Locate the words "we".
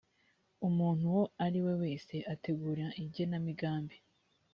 1.65-1.73